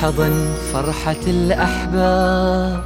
[0.00, 2.80] يحضن فرحة الأحباب.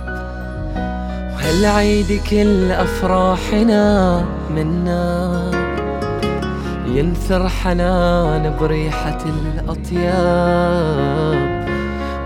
[1.34, 5.42] وهالعيد كل أفراحنا منا.
[6.86, 10.54] ينثر حنان بريحة الأطياب.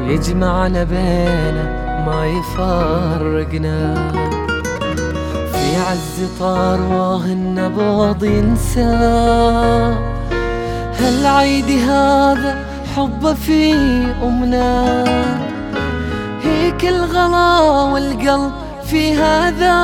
[0.00, 1.68] ويجمعنا بينه
[2.06, 3.94] ما يفارقنا.
[5.52, 8.80] في عز طار واه النبض ينسى.
[11.00, 13.72] هالعيد هذا حب في
[14.22, 15.04] أمنا.
[16.42, 18.52] هيك الغلا والقلب
[18.84, 19.74] في هذا.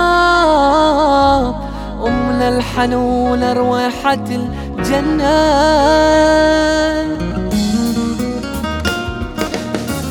[2.06, 5.34] أمنا الحنونة رويحة الجنة.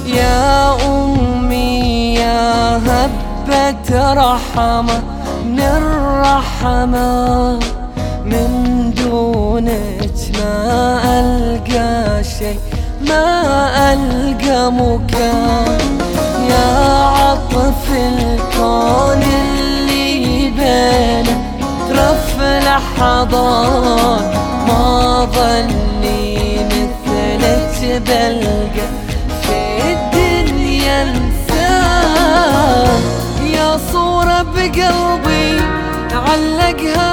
[0.05, 5.02] يا أمي يا هبة رحمة
[5.45, 7.59] من الرحمة
[8.25, 12.55] من دونك ما ألقى شي
[13.09, 15.79] ما ألقى مكان
[16.49, 16.69] يا
[17.07, 21.35] عطف الكون اللي بينه.
[21.89, 24.27] ترف لحظات
[24.67, 24.85] ما
[25.35, 28.87] ظني مثلك بلقى.
[29.41, 29.57] في
[29.93, 33.01] الدنيا انسان
[33.43, 35.61] يا صورة بقلبي
[36.13, 37.12] علقها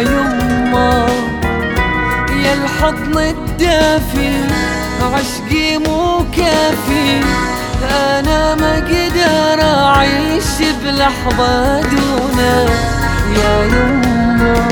[0.00, 1.06] يما.
[2.44, 4.32] يا الحضن الدافي
[5.14, 7.20] عشقي مو كافي.
[7.90, 12.70] أنا ما أقدر أعيش بلحظة دونك
[13.36, 14.68] يا يما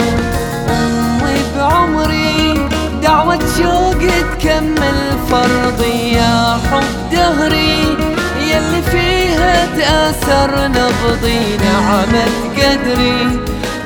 [0.71, 2.69] أمي بعمري
[3.03, 4.99] دعوة شوق تكمل
[5.31, 6.13] فرضي.
[6.13, 7.97] يا حب دهري
[8.41, 11.57] يلي فيها تأثر نبضي.
[11.65, 12.27] نعمة
[12.57, 13.41] قدري.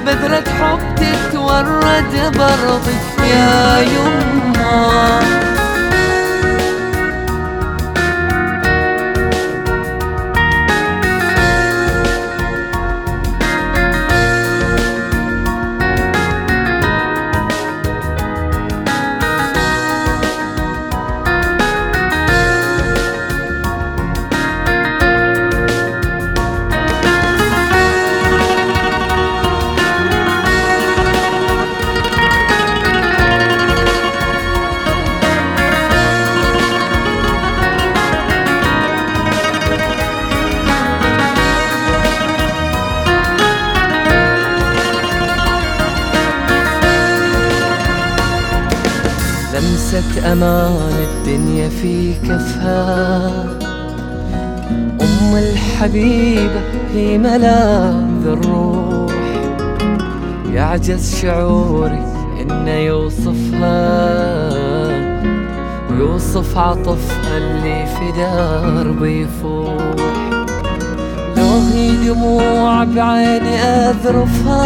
[0.07, 2.97] بذرة حب تتورد برضي
[3.31, 5.52] يا يما.
[50.03, 53.27] لمسة أمان الدنيا في كفها.
[55.01, 56.61] أم الحبيبة
[56.95, 59.12] هي ملاذ الروح.
[60.53, 62.05] يعجز شعوري
[62.41, 63.73] إنه يوصفها.
[65.91, 69.95] ويوصف عطفها اللي في دربي يفوح
[71.37, 74.62] لو هي دموع بعيني أذرفها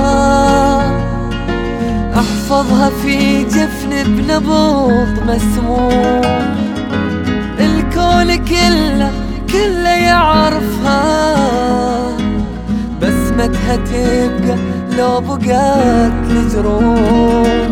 [2.15, 6.22] أحفظها في جفن بنبض مسموم.
[7.61, 9.11] الكون كله
[9.53, 11.37] كله يعرفها.
[13.03, 14.56] بسمتها تبقى
[14.99, 17.69] لو بقات الجروح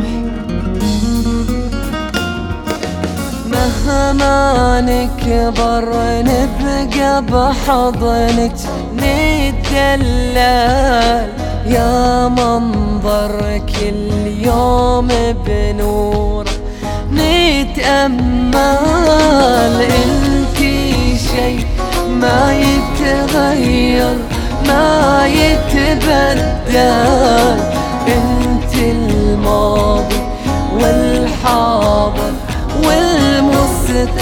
[3.52, 5.84] مهما نكبر
[6.22, 8.56] نبقى بحضنك.
[8.96, 10.34] نتدلل.
[11.66, 14.10] يا منظر كل
[14.46, 15.08] يوم
[15.46, 16.44] بنور.
[17.12, 18.64] نتأمل
[19.82, 21.56] انتي شي
[22.20, 24.16] ما يتغير
[24.68, 26.40] ما يتبدل.
[28.08, 30.22] انت الماضي
[30.74, 32.32] والحاضر
[32.84, 34.14] والمستقبل.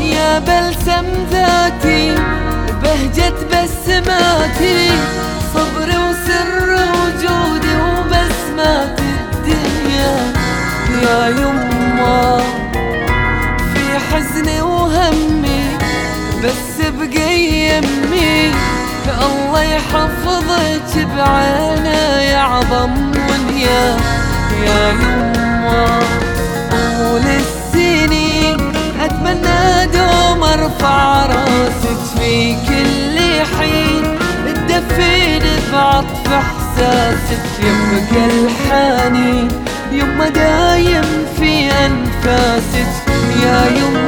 [0.00, 2.14] يا بلسم ذاتي
[2.92, 4.90] بهجة بسماتي
[5.54, 10.32] صبري وسر وجودي وبسمات الدنيا.
[11.02, 12.40] يا يما
[13.74, 15.64] في حزني وهمي
[16.44, 18.52] بس بقي يمي.
[19.22, 22.92] الله يحفظك بعينه يعظم
[23.28, 23.96] ونيا
[24.66, 26.00] يا يما
[26.70, 31.41] طول السنين أتمنى دوم أرفع راسك
[37.12, 39.48] حاسس يبقى الحاني
[39.92, 41.04] يما دايم
[41.36, 42.92] في أنفاسك
[43.44, 44.01] يا يما